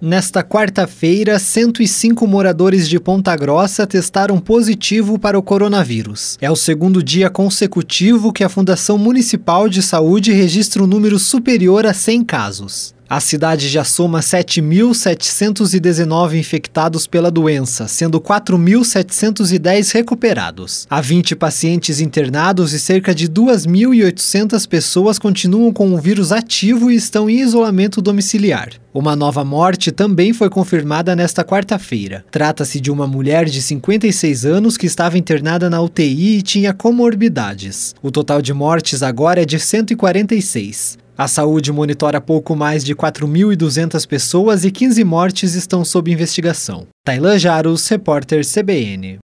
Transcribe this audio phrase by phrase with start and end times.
[0.00, 6.38] Nesta quarta-feira, 105 moradores de Ponta Grossa testaram positivo para o coronavírus.
[6.40, 11.84] É o segundo dia consecutivo que a Fundação Municipal de Saúde registra um número superior
[11.84, 12.94] a 100 casos.
[13.10, 20.86] A cidade já soma 7.719 infectados pela doença, sendo 4.710 recuperados.
[20.90, 26.96] Há 20 pacientes internados e cerca de 2.800 pessoas continuam com o vírus ativo e
[26.96, 28.74] estão em isolamento domiciliar.
[28.92, 32.26] Uma nova morte também foi confirmada nesta quarta-feira.
[32.30, 37.94] Trata-se de uma mulher de 56 anos que estava internada na UTI e tinha comorbidades.
[38.02, 41.07] O total de mortes agora é de 146.
[41.20, 46.86] A saúde monitora pouco mais de 4.200 pessoas e 15 mortes estão sob investigação.
[47.04, 49.16] Tailan Jaros, repórter CBN.